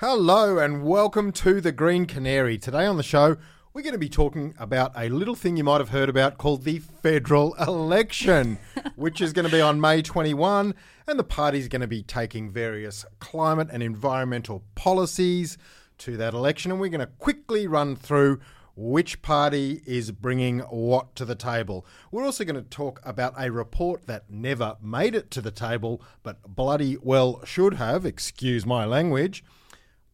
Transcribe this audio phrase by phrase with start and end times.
[0.00, 2.56] Hello and welcome to the Green Canary.
[2.56, 3.36] Today on the show,
[3.74, 6.64] we're going to be talking about a little thing you might have heard about called
[6.64, 8.58] the federal election,
[8.96, 10.74] which is going to be on May 21,
[11.06, 15.58] and the party's going to be taking various climate and environmental policies
[15.98, 18.40] to that election, and we're going to quickly run through
[18.74, 21.84] which party is bringing what to the table.
[22.10, 26.00] We're also going to talk about a report that never made it to the table,
[26.22, 29.44] but bloody well should have, excuse my language.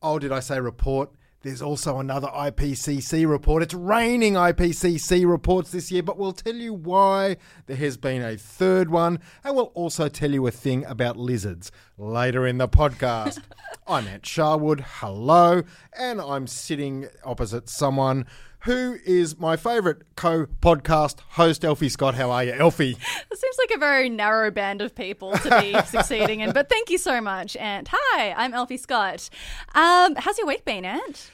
[0.09, 1.11] Oh, did I say report?
[1.43, 3.65] There's also another IPCC report.
[3.65, 8.37] It's raining IPCC reports this year, but we'll tell you why there has been a
[8.37, 13.43] third one, and we'll also tell you a thing about lizards later in the podcast.
[13.89, 14.85] I'm Ant Sharwood.
[15.01, 15.65] Hello,
[15.99, 18.27] and I'm sitting opposite someone
[18.67, 22.17] who is my favourite co-podcast host, Elfy Scott.
[22.17, 22.97] How are you, Elfy?
[23.31, 26.91] It seems like a very narrow band of people to be succeeding in, but thank
[26.91, 27.89] you so much, Ant.
[27.93, 29.31] Hi, I'm Elfy Scott.
[29.77, 31.31] Um, how's your week been, Ant?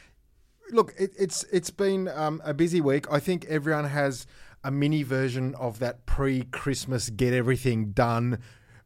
[0.72, 3.10] Look, it, it's it's been um, a busy week.
[3.10, 4.26] I think everyone has
[4.62, 8.40] a mini version of that pre-Christmas get everything done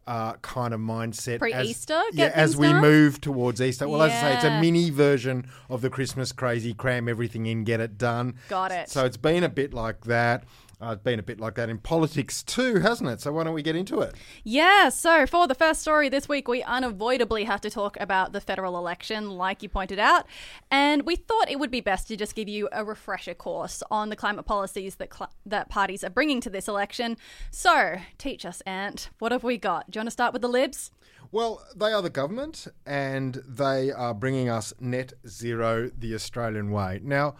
[0.06, 1.38] uh, kind of mindset.
[1.38, 2.80] Pre-Easter, as, yeah, as we done?
[2.80, 3.88] move towards Easter.
[3.88, 7.64] Well, as I say, it's a mini version of the Christmas crazy, cram everything in,
[7.64, 8.34] get it done.
[8.48, 8.88] Got it.
[8.88, 10.44] So it's been a bit like that.
[10.78, 13.20] Uh, it's been a bit like that in politics too, hasn't it?
[13.22, 14.14] So why don't we get into it?
[14.44, 18.42] Yeah, so for the first story this week, we unavoidably have to talk about the
[18.42, 20.26] federal election, like you pointed out.
[20.70, 24.10] And we thought it would be best to just give you a refresher course on
[24.10, 27.16] the climate policies that, cl- that parties are bringing to this election.
[27.50, 29.08] So, teach us, Ant.
[29.18, 29.90] What have we got?
[29.90, 30.90] Do you want to start with the libs?
[31.32, 37.00] Well, they are the government and they are bringing us net zero the Australian way.
[37.02, 37.36] Now,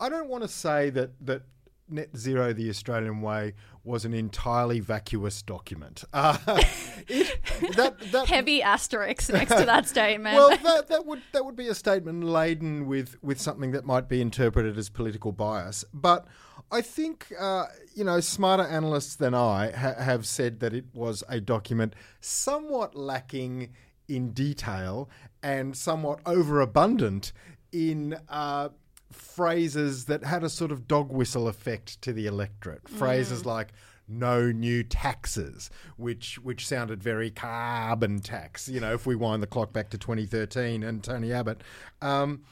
[0.00, 1.42] I don't want to say that, that
[1.90, 6.04] net zero the Australian way was an entirely vacuous document.
[6.12, 6.36] Uh,
[7.08, 7.40] it,
[7.76, 10.36] that, that, Heavy asterisks next to that statement.
[10.36, 14.08] well, that, that would that would be a statement laden with, with something that might
[14.08, 15.84] be interpreted as political bias.
[15.92, 16.26] But
[16.70, 21.24] I think uh, you know smarter analysts than I ha- have said that it was
[21.28, 23.72] a document somewhat lacking
[24.08, 25.08] in detail
[25.42, 27.32] and somewhat overabundant
[27.72, 28.18] in.
[28.28, 28.70] Uh,
[29.10, 33.72] phrases that had a sort of dog whistle effect to the electorate phrases like
[34.08, 38.68] no new taxes, which which sounded very carbon tax.
[38.68, 41.62] You know, if we wind the clock back to 2013 and Tony Abbott.
[42.00, 42.42] Um,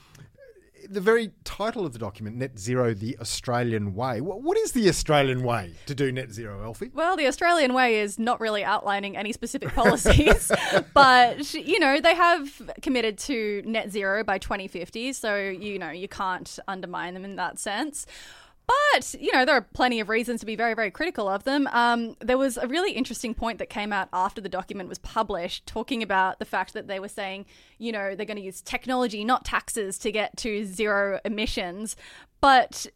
[0.88, 4.20] the very title of the document, Net Zero, the Australian Way.
[4.20, 6.92] What, is the Australian way to do net zero, Elfy?
[6.94, 10.50] Well, the Australian way is not really outlining any specific policies,
[10.94, 16.08] but you know they have committed to net zero by 2050, so you know you
[16.08, 18.06] can't undermine them in that sense.
[18.66, 21.68] But you know there are plenty of reasons to be very, very critical of them.
[21.68, 25.66] Um, there was a really interesting point that came out after the document was published,
[25.66, 27.46] talking about the fact that they were saying,
[27.78, 31.96] you know, they're going to use technology, not taxes, to get to zero emissions,
[32.40, 32.86] but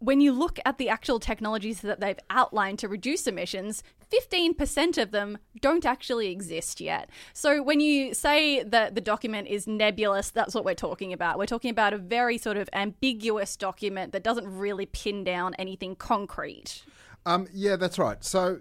[0.00, 3.82] when you look at the actual technologies that they've outlined to reduce emissions,
[4.12, 7.10] 15% of them don't actually exist yet.
[7.32, 11.38] So when you say that the document is nebulous, that's what we're talking about.
[11.38, 15.96] We're talking about a very sort of ambiguous document that doesn't really pin down anything
[15.96, 16.84] concrete.
[17.26, 18.22] Um, yeah, that's right.
[18.24, 18.60] So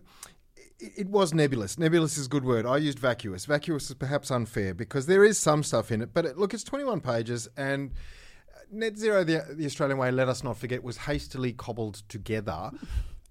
[0.79, 1.77] it, was nebulous.
[1.77, 2.65] Nebulous is a good word.
[2.65, 3.45] I used vacuous.
[3.45, 6.63] Vacuous is perhaps unfair because there is some stuff in it, but it, look, it's
[6.63, 7.91] 21 pages and.
[8.71, 12.71] Net zero, the, the Australian way, let us not forget, was hastily cobbled together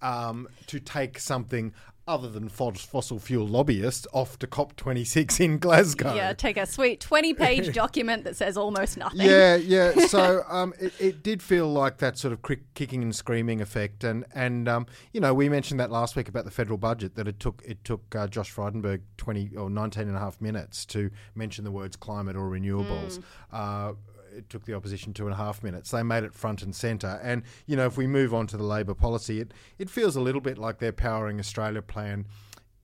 [0.02, 1.72] um, to take something
[2.08, 6.14] other than fos- fossil fuel lobbyists off to COP26 in Glasgow.
[6.14, 9.20] Yeah, take a sweet 20 page document that says almost nothing.
[9.20, 10.06] Yeah, yeah.
[10.06, 12.40] So um, it, it did feel like that sort of
[12.74, 16.44] kicking and screaming effect, and and um, you know we mentioned that last week about
[16.44, 20.16] the federal budget that it took it took uh, Josh Frydenberg twenty or 19 and
[20.16, 23.20] a half minutes to mention the words climate or renewables.
[23.52, 23.94] Uh,
[24.36, 25.90] it took the opposition two and a half minutes.
[25.90, 27.20] They made it front and centre.
[27.22, 30.20] And, you know, if we move on to the Labor policy, it, it feels a
[30.20, 32.26] little bit like their Powering Australia plan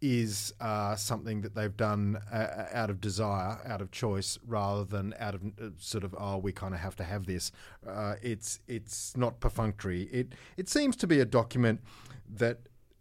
[0.02, 5.14] is uh, something that they've done uh, out of desire, out of choice, rather than
[5.18, 7.52] out of uh, sort of oh we kind of have to have this.
[7.86, 10.02] Uh, it's it's not perfunctory.
[10.10, 11.80] It it seems to be a document
[12.28, 12.58] that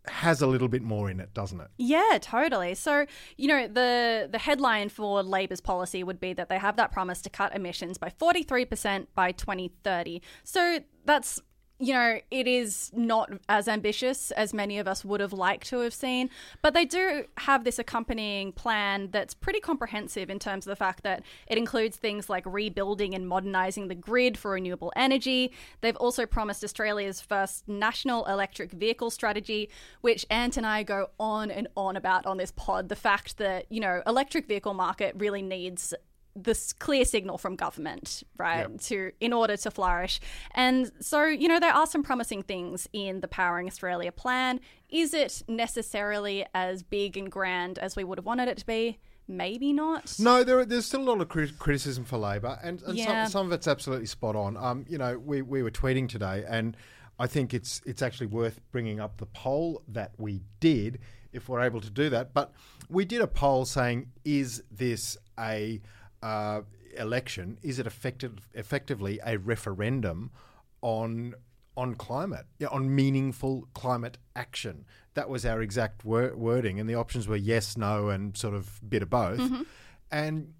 [0.07, 1.67] has a little bit more in it, doesn't it?
[1.77, 2.73] Yeah, totally.
[2.75, 3.05] So,
[3.37, 7.21] you know, the the headline for Labor's policy would be that they have that promise
[7.21, 10.21] to cut emissions by 43% by 2030.
[10.43, 11.39] So, that's
[11.81, 15.79] you know, it is not as ambitious as many of us would have liked to
[15.79, 16.29] have seen,
[16.61, 21.01] but they do have this accompanying plan that's pretty comprehensive in terms of the fact
[21.01, 25.51] that it includes things like rebuilding and modernising the grid for renewable energy.
[25.81, 29.67] They've also promised Australia's first national electric vehicle strategy,
[30.01, 32.89] which Ant and I go on and on about on this pod.
[32.89, 35.95] The fact that, you know, electric vehicle market really needs
[36.35, 38.81] this clear signal from government, right, Yep.
[38.81, 40.19] to in order to flourish.
[40.55, 44.59] And so, you know, there are some promising things in the Powering Australia plan.
[44.89, 48.99] Is it necessarily as big and grand as we would have wanted it to be?
[49.27, 50.15] Maybe not.
[50.19, 53.23] No, there, there's still a lot of crit- criticism for Labor, and, and Yeah.
[53.25, 54.57] some, some of it's absolutely spot on.
[54.57, 56.75] Um, you know, we, we were tweeting today, and
[57.19, 60.99] I think it's it's actually worth bringing up the poll that we did,
[61.31, 62.33] if we're able to do that.
[62.33, 62.51] But
[62.89, 65.81] we did a poll saying, is this a
[66.21, 66.61] uh,
[66.97, 67.57] election?
[67.61, 70.31] Is it effective, effectively a referendum
[70.81, 71.35] on
[71.77, 74.85] on climate, yeah, on meaningful climate action.
[75.13, 78.81] That was our exact wor- wording, and the options were yes, no, and sort of
[78.87, 79.41] bit of both.
[80.11, 80.53] And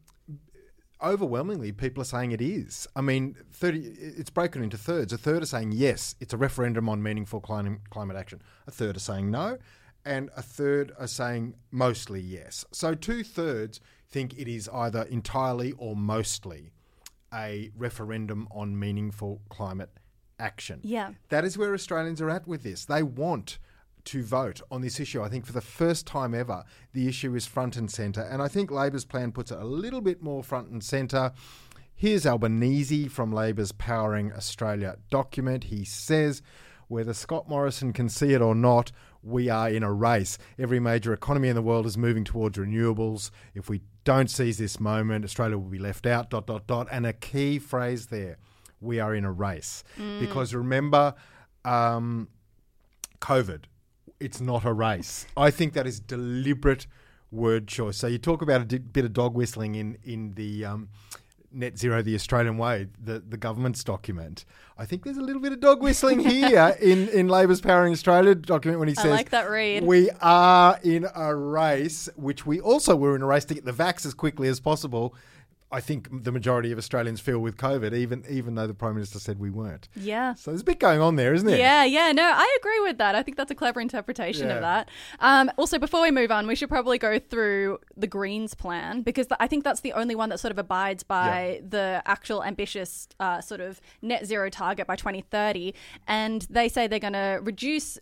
[1.03, 2.87] overwhelmingly, people are saying it is.
[2.95, 3.79] I mean, thirty.
[3.79, 5.11] It's broken into thirds.
[5.11, 8.41] A third are saying yes, it's a referendum on meaningful climate climate action.
[8.67, 9.57] A third are saying no,
[10.05, 12.65] and a third are saying mostly yes.
[12.71, 13.81] So two thirds
[14.11, 16.73] think it is either entirely or mostly
[17.33, 19.89] a referendum on meaningful climate
[20.39, 20.81] action.
[20.83, 21.11] Yeah.
[21.29, 22.85] That is where Australians are at with this.
[22.85, 23.57] They want
[24.05, 25.21] to vote on this issue.
[25.21, 26.63] I think for the first time ever,
[26.93, 28.21] the issue is front and centre.
[28.21, 31.31] And I think Labor's plan puts it a little bit more front and centre.
[31.93, 35.65] Here's Albanese from Labor's Powering Australia document.
[35.65, 36.41] He says,
[36.87, 38.91] whether Scott Morrison can see it or not,
[39.23, 40.39] we are in a race.
[40.57, 43.29] Every major economy in the world is moving towards renewables.
[43.53, 46.30] If we don't seize this moment, Australia will be left out.
[46.30, 46.88] Dot dot dot.
[46.92, 48.38] And a key phrase there:
[48.80, 49.83] we are in a race.
[50.19, 51.13] Because remember,
[51.65, 52.27] um,
[53.19, 53.65] COVID.
[54.19, 55.25] It's not a race.
[55.36, 56.86] I think that is deliberate
[57.31, 57.98] word choice.
[57.98, 60.89] So you talk about a bit of dog whistling in in the um,
[61.53, 64.45] net zero, the Australian way, the the government's document.
[64.77, 68.36] I think there's a little bit of dog whistling here in in Labor's Powering Australia
[68.36, 69.83] document when he I says like that read.
[69.83, 73.74] We are in a race, which we also were in a race to get the
[73.74, 75.15] vax as quickly as possible.
[75.71, 79.19] I think the majority of Australians feel with COVID, even even though the Prime Minister
[79.19, 79.88] said we weren't.
[79.95, 80.33] Yeah.
[80.35, 81.57] So there's a bit going on there, isn't there?
[81.57, 83.15] Yeah, yeah, no, I agree with that.
[83.15, 84.56] I think that's a clever interpretation Yeah.
[84.56, 84.89] of that.
[85.19, 89.27] Um, also, before we move on, we should probably go through the Greens plan because
[89.27, 93.07] th- I think that's the only one that sort of abides by the actual ambitious
[93.19, 95.74] uh, sort of net zero target by 2030.
[96.07, 97.97] And they say they're going to reduce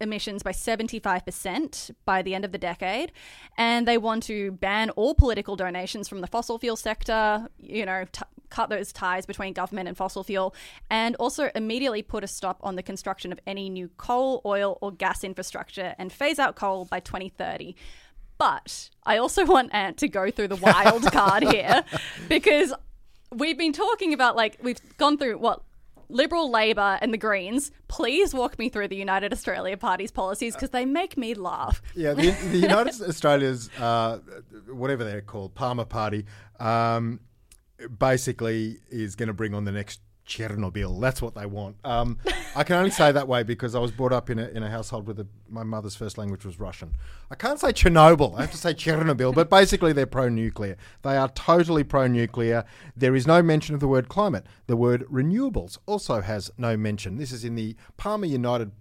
[0.00, 3.12] emissions by 75% by the end of the decade
[3.56, 8.04] and they want to ban all political donations from the fossil fuel sector you know
[8.12, 10.54] t- cut those ties between government and fossil fuel
[10.90, 14.92] and also immediately put a stop on the construction of any new coal oil or
[14.92, 17.74] gas infrastructure and phase out coal by 2030
[18.38, 21.84] but I also want Ant to go through the wild card here
[22.28, 22.72] because
[23.32, 25.62] we've been talking about like we've gone through what
[26.08, 27.70] Liberal, Labor, and the Greens.
[27.88, 31.82] Please walk me through the United Australia Party's policies because they make me laugh.
[31.94, 34.18] Yeah, the, the United Australia's, uh,
[34.68, 36.26] whatever they're called, Palmer Party,
[36.60, 37.20] um,
[37.98, 41.00] basically is going to bring on the next Chernobyl.
[41.00, 41.76] That's what they want.
[41.84, 42.18] Um,
[42.54, 44.70] I can only say that way because I was brought up in a, in a
[44.70, 46.96] household where my mother's first language was Russian.
[47.30, 48.36] I can't say Chernobyl.
[48.36, 49.34] I have to say Chernobyl.
[49.34, 50.76] But basically, they're pro-nuclear.
[51.02, 52.64] They are totally pro-nuclear.
[52.96, 54.46] There is no mention of the word climate.
[54.66, 57.18] The word renewables also has no mention.
[57.18, 58.72] This is in the Palmer United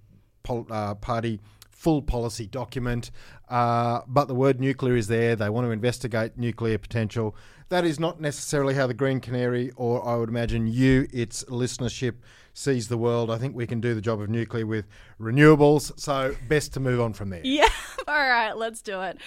[0.43, 1.39] pol- uh, Party
[1.69, 3.11] full policy document.
[3.47, 5.35] Uh, but the word nuclear is there.
[5.35, 7.35] They want to investigate nuclear potential.
[7.69, 12.15] That is not necessarily how the Green Canary, or I would imagine you, its listenership,
[12.53, 13.29] sees the world.
[13.29, 14.85] I think we can do the job of nuclear with
[15.19, 15.91] renewables.
[15.99, 17.41] So best to move on from there.
[17.43, 17.67] Yeah,
[18.07, 19.17] all right, let's do it.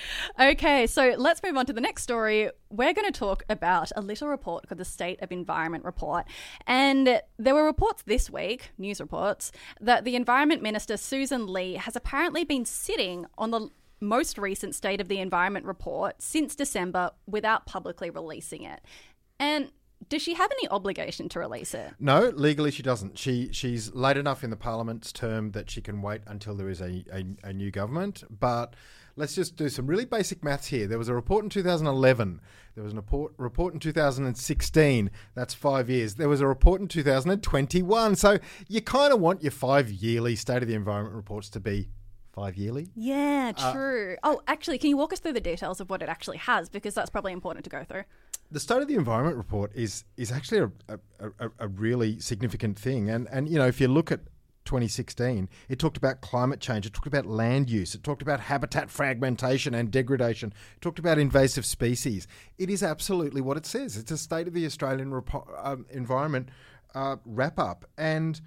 [0.41, 2.51] Okay, so let's move on to the next story.
[2.71, 6.25] We're going to talk about a little report called the State of Environment Report.
[6.67, 11.97] And there were reports this week, news reports, that the Environment Minister, Susan Lee, has
[11.97, 13.69] apparently been sitting on the
[14.01, 18.81] most recent State of the Environment report since December without publicly releasing it.
[19.39, 19.71] And
[20.09, 21.93] does she have any obligation to release it?
[21.99, 23.19] No, legally she doesn't.
[23.19, 26.81] She she's late enough in the parliament's term that she can wait until there is
[26.81, 28.23] a, a, a new government.
[28.31, 28.75] But
[29.17, 30.87] let's just do some really basic maths here.
[30.87, 32.41] There was a report in 2011.
[32.75, 35.11] There was a report report in 2016.
[35.35, 36.15] That's five years.
[36.15, 38.17] There was a report in 2021.
[38.17, 38.39] So
[38.69, 41.89] you kind of want your five yearly state of the environment reports to be
[42.39, 42.89] five yearly.
[42.95, 44.17] Yeah, true.
[44.23, 46.69] oh, actually, can you walk us through the details of what it actually has?
[46.69, 48.05] Because that's probably important to go through.
[48.51, 50.99] the state of the environment report is is actually a, a,
[51.47, 54.21] a, a really significant thing, and and you know if you look at
[54.65, 58.91] 2016, it talked about climate change, it talked about land use, it talked about habitat
[58.91, 62.29] fragmentation and degradation, it talked about invasive species.
[62.59, 63.97] It is absolutely what it says.
[63.97, 66.51] It's a state of the Australian repo- um, environment
[66.95, 68.41] uh, wrap up, and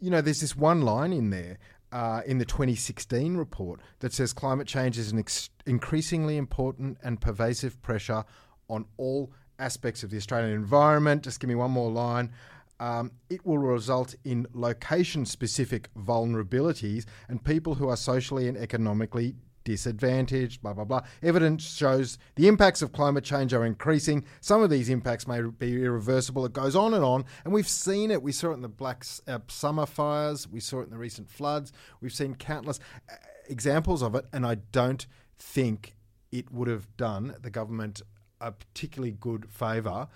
[0.00, 1.58] you know, there's this one line in there
[1.94, 7.20] uh, in the 2016 report that says climate change is an ex- increasingly important and
[7.20, 8.24] pervasive pressure
[8.68, 11.22] on all aspects of the Australian environment.
[11.22, 12.32] Just give me one more line.
[12.80, 19.36] Um, it will result in location specific vulnerabilities and people who are socially and economically
[19.64, 21.02] disadvantaged, blah, blah, blah.
[21.22, 24.24] Evidence shows the impacts of climate change are increasing.
[24.40, 26.44] Some of these impacts may be irreversible.
[26.44, 27.24] It goes on and on.
[27.44, 28.22] And we've seen it.
[28.22, 31.30] We saw it in the Black uh, Summer fires, we saw it in the recent
[31.30, 31.72] floods.
[32.00, 32.78] We've seen countless
[33.10, 33.14] uh,
[33.48, 34.26] examples of it.
[34.32, 35.06] And I don't
[35.38, 35.96] think
[36.30, 38.02] it would have done the government
[38.40, 40.08] a particularly good favour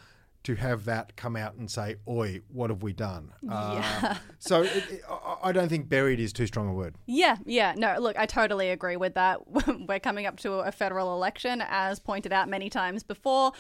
[0.49, 3.85] to have that come out and say, "Oi, what have we done?" Yeah.
[4.03, 5.03] Uh, so it, it,
[5.43, 6.95] I don't think buried is too strong a word.
[7.05, 7.75] Yeah, yeah.
[7.77, 9.41] No, look, I totally agree with that.
[9.87, 13.53] We're coming up to a federal election, as pointed out many times before.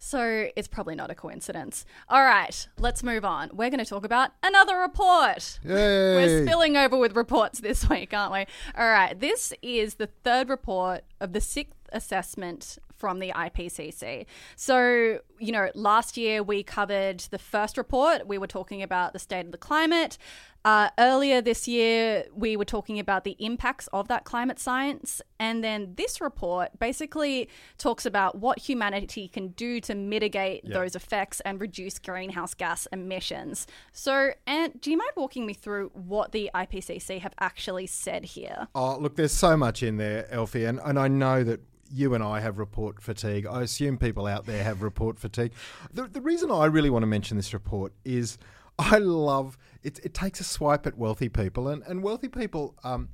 [0.00, 1.84] So it's probably not a coincidence.
[2.08, 3.50] All right, let's move on.
[3.52, 5.60] We're going to talk about another report.
[5.64, 6.16] Yay.
[6.16, 8.46] We're spilling over with reports this week, aren't we?
[8.76, 14.26] All right, this is the third report of the sixth assessment from the IPCC.
[14.56, 18.26] So, you know, last year we covered the first report.
[18.26, 20.18] We were talking about the state of the climate.
[20.64, 25.22] Uh, earlier this year, we were talking about the impacts of that climate science.
[25.38, 30.74] And then this report basically talks about what humanity can do to mitigate Yeah.
[30.74, 33.66] those effects and reduce greenhouse gas emissions.
[33.92, 38.66] So, Ant, do you mind walking me through what the IPCC have actually said here?
[38.74, 42.22] Oh, look, there's so much in there, Elfy, and, and I know that you and
[42.22, 43.46] I have report fatigue.
[43.46, 45.52] I assume people out there have report fatigue.
[45.92, 48.38] The, the reason I really want to mention this report is
[48.78, 49.98] I love it.
[50.04, 53.08] It takes a swipe at wealthy people, and, and wealthy people, um,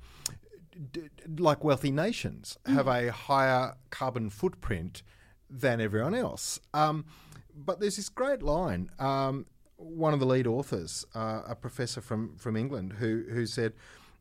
[0.93, 5.03] d- like wealthy nations, have a higher carbon footprint
[5.49, 6.61] than everyone else.
[6.75, 7.07] Um,
[7.55, 8.91] but there's this great line.
[8.99, 13.73] Um, one of the lead authors, uh, a professor from, from England, who who said,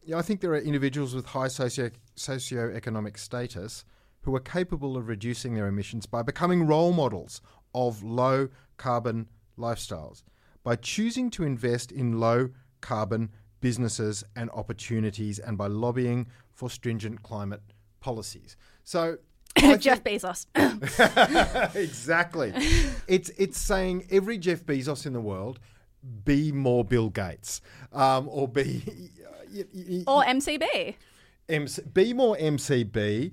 [0.05, 3.83] yeah, "I think there are individuals with high socio socioeconomic status
[4.23, 7.41] who are capable of reducing their emissions by becoming role models
[7.73, 9.27] of low carbon
[9.57, 10.23] lifestyles,
[10.63, 12.49] by choosing to invest in low
[12.81, 13.29] carbon
[13.61, 17.61] businesses and opportunities, and by lobbying for stringent climate
[17.99, 19.17] policies." So.
[19.77, 20.47] Jeff Bezos.
[21.75, 22.51] exactly.
[23.07, 25.59] It's it's saying every Jeff Bezos in the world
[26.25, 27.61] be more Bill Gates,
[27.91, 28.83] um, or be
[29.53, 30.95] y- y- or MCB.
[31.49, 33.31] MC, be more MCB,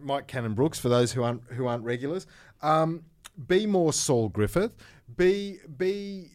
[0.00, 2.26] Mike Cannon-Brookes for those who aren't who aren't regulars.
[2.62, 3.04] Um,
[3.46, 4.76] be more Saul Griffith.
[5.16, 6.30] Be be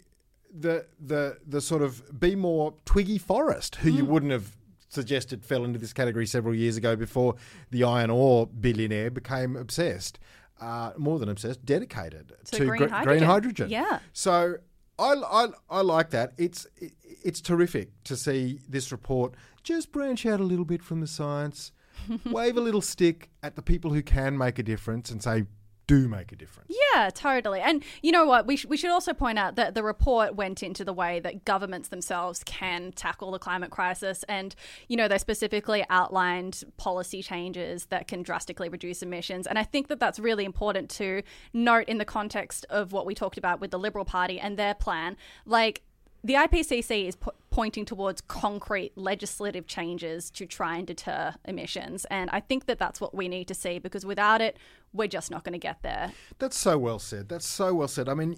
[0.53, 4.55] the the the sort of be more Twiggy Forrest, who you wouldn't have
[4.89, 7.35] suggested fell into this category several years ago before
[7.71, 10.17] the iron ore billionaire became obsessed,
[10.61, 13.03] uh, more than obsessed, dedicated To to, green gre- hydrogen.
[13.17, 13.69] green hydrogen.
[13.69, 13.99] Yeah.
[14.13, 14.55] So
[14.97, 16.33] I, I, I like that.
[16.37, 21.01] It's it, it's terrific to see this report just branch out a little bit from
[21.01, 21.73] the science,
[22.25, 25.45] wave a little stick at the people who can make a difference, and say,
[25.87, 27.59] "Do make a difference." Yeah, totally.
[27.59, 28.47] And you know what?
[28.47, 31.45] We, sh- we should also point out that the report went into the way that
[31.45, 34.23] governments themselves can tackle the climate crisis.
[34.27, 34.55] And,
[34.87, 39.47] you know, they specifically outlined policy changes that can drastically reduce emissions.
[39.47, 41.21] And I think that that's really important to
[41.53, 44.73] note in the context of what we talked about with the Liberal Party and their
[44.73, 45.17] plan.
[45.45, 45.83] Like,
[46.23, 52.05] the IPCC is po- pointing towards concrete legislative changes to try and deter emissions.
[52.11, 54.57] And I think that that's what we need to see because without it,
[54.93, 56.11] we're just not going to get there.
[56.39, 57.29] That's so well said.
[57.29, 58.09] That's so well said.
[58.09, 58.35] I mean,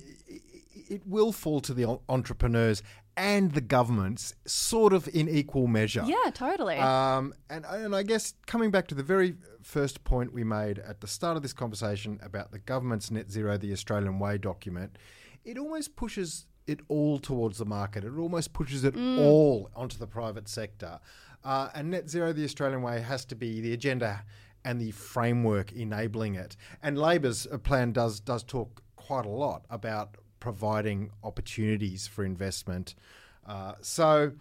[0.90, 2.82] it will fall to the entrepreneurs
[3.16, 6.04] and the governments, sort of in equal measure.
[6.06, 6.78] Yeah, totally.
[6.78, 11.02] Um, and, and I guess coming back to the very first point we made at
[11.02, 14.98] the start of this conversation about the government's Net Zero, the Australian Way document,
[15.44, 18.04] it almost pushes it all towards the market.
[18.04, 21.00] It almost pushes it all onto the private sector.
[21.44, 24.24] Uh, and Net Zero, the Australian Way, has to be the agenda
[24.64, 26.56] and the framework enabling it.
[26.84, 32.96] And Labor's uh, plan does does talk quite a lot about providing opportunities for investment.
[33.48, 34.34] Uh, so,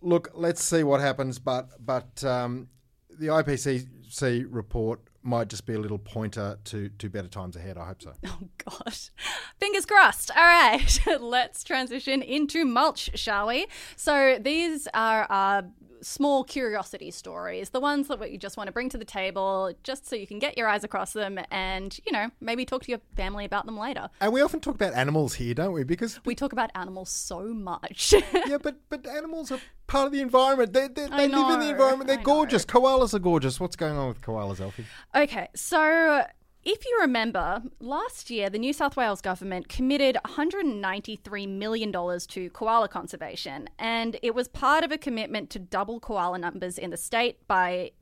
[0.00, 1.38] look, let's see what happens.
[1.38, 2.68] But but um,
[3.10, 7.76] the IPCC report might just be a little pointer to to better times ahead.
[7.76, 8.12] I hope so.
[8.26, 9.10] Oh gosh.
[9.58, 10.30] Fingers crossed.
[10.36, 10.98] All right.
[11.20, 13.66] Let's transition into mulch, shall we?
[13.96, 15.62] So these are uh,
[16.02, 20.08] small curiosity stories, the ones that you just want to bring to the table just
[20.08, 23.00] so you can get your eyes across them and, you know, maybe talk to your
[23.16, 24.08] family about them later.
[24.20, 25.84] And we often talk about animals here, don't we?
[25.84, 28.14] Because We talk about animals so much.
[28.46, 30.72] yeah, but but animals are part of the environment.
[30.72, 32.08] They they, they live in the environment.
[32.08, 32.24] They're I know.
[32.24, 32.64] gorgeous.
[32.64, 33.60] Koalas are gorgeous.
[33.60, 34.84] What's going on with koalas, Elfy?
[35.14, 36.24] Okay, so
[36.66, 42.88] if you remember, last year the New South Wales government committed $193 million to koala
[42.88, 47.46] conservation, and it was part of a commitment to double koala numbers in the state
[47.46, 47.92] by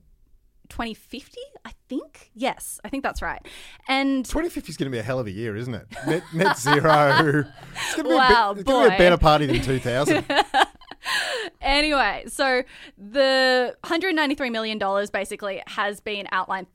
[0.69, 2.31] 2050, I think.
[2.33, 3.45] Yes, I think that's right.
[3.87, 5.85] And 2050 is going to be a hell of a year, isn't it?
[6.07, 7.45] Net, net zero.
[7.75, 10.25] It's going to be, Wow, a, it's gonna be a better party than 2000.
[11.61, 12.63] anyway, so
[12.97, 14.79] the $193 million
[15.13, 16.65] basically has been outlined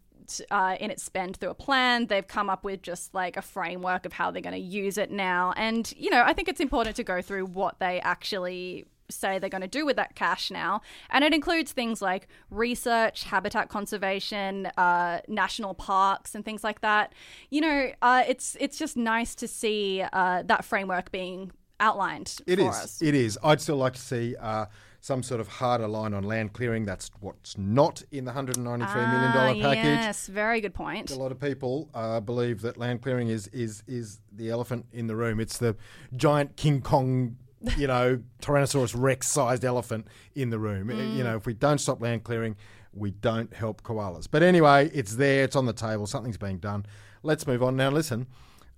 [0.50, 2.06] uh, in its spend through a plan.
[2.06, 5.10] They've come up with just like a framework of how they're going to use it
[5.10, 5.52] now.
[5.56, 9.50] And, you know, I think it's important to go through what they actually say they're
[9.50, 10.82] going to do with that cash now.
[11.10, 17.12] And it includes things like research, habitat conservation, uh, national parks, and things like that.
[17.50, 22.58] You know, uh, it's it's just nice to see uh, that framework being outlined It
[22.58, 22.76] for is.
[22.76, 23.02] us.
[23.02, 23.38] It is.
[23.42, 24.66] I'd still like to see uh,
[25.02, 26.84] some sort of harder line on land clearing.
[26.84, 29.84] That's what's not in the $193 million Ah, package.
[29.84, 31.10] Yes, very good point.
[31.10, 35.06] A lot of people uh, believe that land clearing is, is is the elephant in
[35.06, 35.40] the room.
[35.40, 35.74] It's the
[36.16, 37.36] giant King Kong,
[37.78, 40.90] you know, Tyrannosaurus Rex sized elephant in the room.
[40.90, 42.56] Uh, You know, if we don't stop land clearing,
[42.92, 44.28] we don't help koalas.
[44.30, 45.44] But anyway, it's there.
[45.44, 46.06] It's on the table.
[46.06, 46.84] Something's being done.
[47.22, 47.90] Let's move on now.
[47.90, 48.26] Listen,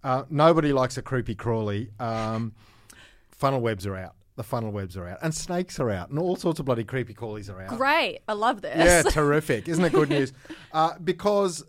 [0.04, 1.90] uh, nobody likes a creepy crawly.
[1.98, 2.52] Um,
[3.30, 4.14] funnel webs are out.
[4.36, 7.12] The funnel webs are out, and snakes are out, and all sorts of bloody creepy
[7.12, 7.76] crawlies are out.
[7.76, 8.20] Great.
[8.26, 8.76] I love this.
[8.76, 9.68] Yeah, terrific.
[9.68, 10.32] Isn't it good news?
[10.72, 11.62] Uh, because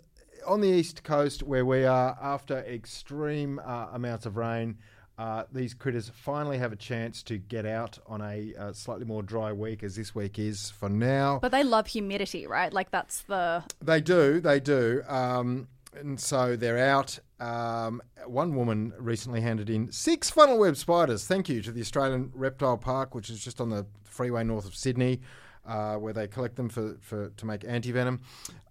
[0.47, 4.77] on the east coast, where we are, after extreme uh, amounts of rain,
[5.17, 9.21] uh, these critters finally have a chance to get out on a uh, slightly more
[9.21, 11.39] dry week, as this week is for now.
[11.41, 12.73] But they love humidity, right?
[12.73, 15.03] Like that's the They do, they do.
[15.07, 15.67] Um,
[15.99, 17.19] and so they're out.
[17.39, 21.25] Um, one woman recently handed in six funnel web spiders.
[21.25, 24.75] Thank you to the Australian Reptile Park, which is just on the freeway north of
[24.75, 25.21] Sydney,
[25.65, 28.21] uh, where they collect them for, for to make anti venom.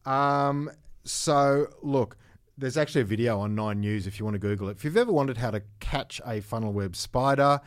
[0.04, 0.70] Um,
[1.04, 2.16] so look,
[2.56, 4.76] there's actually a video on Nine News if you want to Google it.
[4.76, 7.60] If you've ever wondered how to catch a funnel web spider,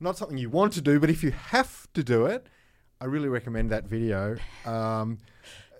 [0.00, 2.46] not something you want to do, but if you have to do it,
[3.00, 4.36] I really recommend that video.
[4.64, 5.18] Um,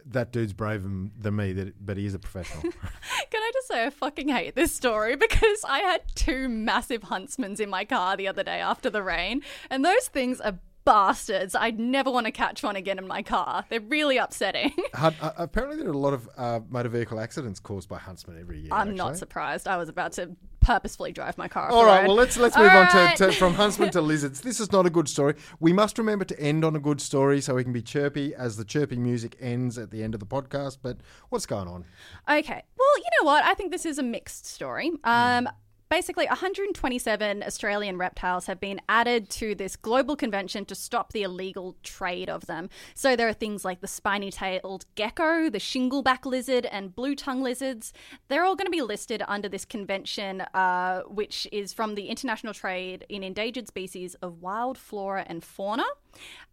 [0.06, 2.62] that dude's braver than me, but he is a professional.
[3.30, 7.60] Can I just say I fucking hate this story because I had two massive huntsmans
[7.60, 11.54] in my car the other day after the rain, and those things are bastards.
[11.54, 13.64] I'd never want to catch one again in my car.
[13.68, 14.72] They're really upsetting.
[14.94, 18.38] Hun- uh, apparently, there are a lot of uh, motor vehicle accidents caused by huntsmen
[18.40, 18.68] every year.
[18.72, 19.66] I'm not surprised.
[19.68, 21.68] I was about to purposefully drive my car.
[21.68, 22.06] All right, All the right, road.
[22.08, 23.16] well let's let's All move on right.
[23.16, 24.40] to, to from huntsmen to lizards.
[24.40, 25.34] This is not a good story.
[25.60, 28.56] We must remember to end on a good story so we can be chirpy as
[28.56, 30.78] the chirpy music ends at the end of the podcast.
[30.82, 31.84] But what's going on?
[32.28, 32.62] Okay.
[32.78, 33.44] Well, you know what?
[33.44, 34.90] I think this is a mixed story.
[35.04, 35.48] Um,
[35.94, 41.76] Basically, 127 Australian reptiles have been added to this global convention to stop the illegal
[41.84, 42.68] trade of them.
[42.96, 47.44] So there are things like the spiny tailed gecko, the shingleback lizard, and blue tongue
[47.44, 47.92] lizards.
[48.26, 52.52] They're all going to be listed under this convention, uh, which is from the International
[52.52, 55.84] Trade in Endangered Species of Wild Flora and Fauna.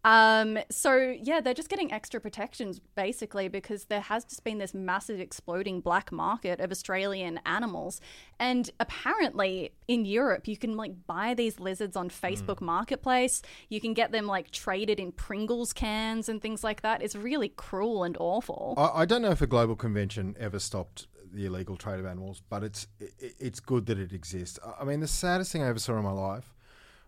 [0.04, 4.74] Um, so yeah, they're just getting extra protections basically because there has just been this
[4.74, 8.00] massive exploding black market of Australian animals,
[8.40, 13.42] and apparently in Europe you can like buy these lizards on Facebook Marketplace.
[13.68, 17.02] You can get them like traded in Pringles cans and things like that.
[17.02, 18.74] It's really cruel and awful.
[18.76, 22.42] I, I don't know if a global convention ever stopped the illegal trade of animals,
[22.48, 23.06] but it's i
[23.38, 24.58] it's good that it exists.
[24.80, 26.54] I mean, the saddest thing I ever saw in my life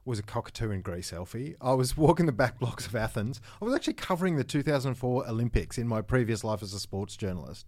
[0.04, 1.54] was a cockatoo in Greece selfie.
[1.60, 3.40] I was walking the back blocks of Athens.
[3.60, 7.66] I was actually covering the 2004 Olympics in my previous life as a sports journalist,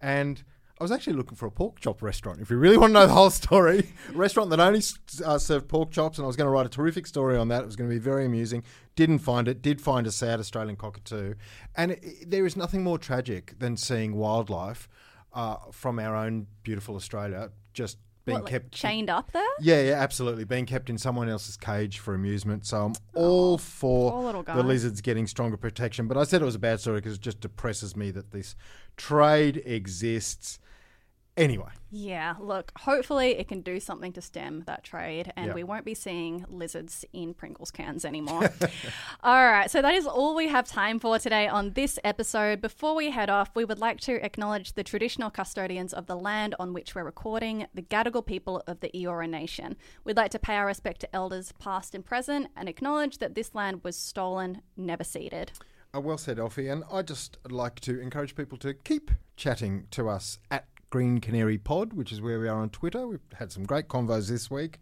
[0.00, 0.42] and
[0.80, 2.40] I was actually looking for a pork chop restaurant.
[2.40, 4.82] If you really want to know the whole story, restaurant that only
[5.24, 7.62] uh, served pork chops, and I was going to write a terrific story on that.
[7.62, 8.64] It was going to be very amusing.
[8.96, 9.60] Didn't find it.
[9.60, 11.34] Did find a sad Australian cockatoo,
[11.76, 14.88] and it, there is nothing more tragic than seeing wildlife
[15.34, 17.98] uh, from our own beautiful Australia just
[18.30, 19.42] being What, like, kept chained up there?
[19.60, 20.44] yeah, yeah, absolutely.
[20.44, 22.66] Being kept in someone else's cage for amusement.
[22.66, 26.08] So I'm all oh, for the lizards getting stronger protection.
[26.08, 28.54] But I said it was a bad story because it just depresses me that this
[28.96, 30.58] trade exists.
[31.36, 35.54] Anyway, Yeah, look, hopefully it can do something to stem that trade and Yeah.
[35.54, 38.52] we won't be seeing lizards in Pringles cans anymore.
[39.22, 42.60] all right, so that is all we have time for today on this episode.
[42.60, 46.54] Before we head off, we would like to acknowledge the traditional custodians of the land
[46.58, 49.76] on which we're recording, the Gadigal people of the Eora Nation.
[50.04, 53.54] We'd like to pay our respect to elders past and present and acknowledge that this
[53.54, 55.52] land was stolen, never ceded.
[55.94, 56.70] uh, well said, Elfy.
[56.70, 61.56] And I just like to encourage people to keep chatting to us at Green Canary
[61.58, 63.06] Pod, which is where we are on Twitter.
[63.06, 64.80] We've had some great convos this week.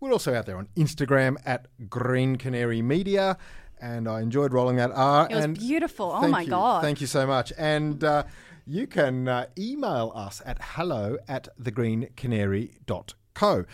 [0.00, 3.38] We're also out there on Instagram at Green Canary Media.
[3.80, 5.28] And I enjoyed rolling that R.
[5.30, 6.10] It was and beautiful.
[6.12, 6.50] Oh my you.
[6.50, 6.82] God.
[6.82, 7.52] Thank you so much.
[7.58, 8.24] And uh,
[8.66, 13.16] you can uh, email us at hello at thegreencanary.com.
[13.34, 13.64] Co.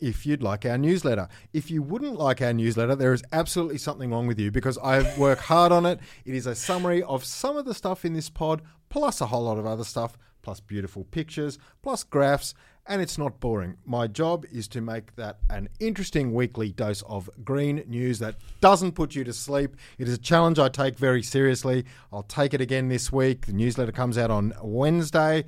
[0.00, 1.28] If you'd like our newsletter.
[1.52, 5.16] If you wouldn't like our newsletter, there is absolutely something wrong with you because I
[5.18, 5.98] work hard on it.
[6.24, 9.44] It is a summary of some of the stuff in this pod, plus a whole
[9.44, 12.54] lot of other stuff, plus beautiful pictures, plus graphs,
[12.86, 13.76] and it's not boring.
[13.84, 18.92] My job is to make that an interesting weekly dose of green news that doesn't
[18.92, 19.76] put you to sleep.
[19.98, 21.84] It is a challenge I take very seriously.
[22.12, 23.46] I'll take it again this week.
[23.46, 25.44] The newsletter comes out on Wednesday.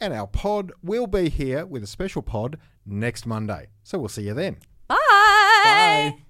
[0.00, 3.68] And our pod will be here with a special pod next Monday.
[3.82, 4.58] So we'll see you then.
[4.88, 4.96] Bye.
[5.64, 6.25] Bye.